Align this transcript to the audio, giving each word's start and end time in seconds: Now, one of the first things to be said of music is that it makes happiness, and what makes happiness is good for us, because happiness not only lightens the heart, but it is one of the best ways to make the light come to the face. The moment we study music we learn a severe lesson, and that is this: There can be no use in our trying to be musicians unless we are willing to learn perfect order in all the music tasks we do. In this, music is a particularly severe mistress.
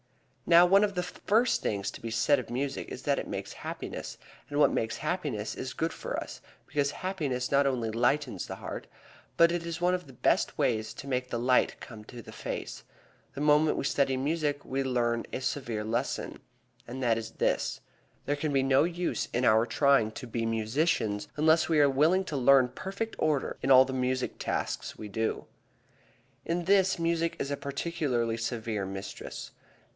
Now, 0.47 0.65
one 0.65 0.83
of 0.83 0.95
the 0.95 1.03
first 1.03 1.61
things 1.61 1.91
to 1.91 2.01
be 2.01 2.09
said 2.11 2.37
of 2.39 2.49
music 2.49 2.89
is 2.89 3.03
that 3.03 3.19
it 3.19 3.27
makes 3.27 3.53
happiness, 3.53 4.17
and 4.49 4.59
what 4.59 4.73
makes 4.73 4.97
happiness 4.97 5.53
is 5.55 5.73
good 5.75 5.93
for 5.93 6.17
us, 6.17 6.41
because 6.67 6.91
happiness 6.91 7.51
not 7.51 7.65
only 7.67 7.89
lightens 7.91 8.47
the 8.47 8.55
heart, 8.55 8.87
but 9.37 9.51
it 9.51 9.63
is 9.65 9.79
one 9.79 9.93
of 9.93 10.07
the 10.07 10.13
best 10.13 10.57
ways 10.57 10.91
to 10.95 11.07
make 11.07 11.29
the 11.29 11.39
light 11.39 11.79
come 11.79 12.03
to 12.05 12.21
the 12.23 12.31
face. 12.33 12.83
The 13.35 13.39
moment 13.41 13.77
we 13.77 13.83
study 13.85 14.17
music 14.17 14.65
we 14.65 14.83
learn 14.83 15.25
a 15.31 15.39
severe 15.39 15.83
lesson, 15.85 16.39
and 16.87 17.01
that 17.03 17.17
is 17.17 17.31
this: 17.33 17.79
There 18.25 18.35
can 18.35 18.51
be 18.51 18.63
no 18.63 18.83
use 18.83 19.29
in 19.33 19.45
our 19.45 19.65
trying 19.67 20.11
to 20.13 20.27
be 20.27 20.45
musicians 20.47 21.27
unless 21.37 21.69
we 21.69 21.79
are 21.79 21.89
willing 21.89 22.25
to 22.25 22.35
learn 22.35 22.69
perfect 22.69 23.15
order 23.19 23.55
in 23.61 23.69
all 23.71 23.85
the 23.85 23.93
music 23.93 24.39
tasks 24.39 24.97
we 24.97 25.07
do. 25.07 25.45
In 26.43 26.65
this, 26.65 26.97
music 26.99 27.37
is 27.39 27.51
a 27.51 27.55
particularly 27.55 28.35
severe 28.35 28.85
mistress. 28.87 29.51